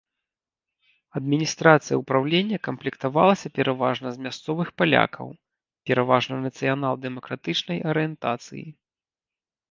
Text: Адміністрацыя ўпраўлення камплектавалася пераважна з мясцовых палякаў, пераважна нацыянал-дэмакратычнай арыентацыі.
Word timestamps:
Адміністрацыя 1.19 1.95
ўпраўлення 1.97 2.57
камплектавалася 2.67 3.51
пераважна 3.57 4.13
з 4.15 4.25
мясцовых 4.27 4.67
палякаў, 4.83 5.27
пераважна 5.91 6.39
нацыянал-дэмакратычнай 6.47 7.77
арыентацыі. 7.93 8.65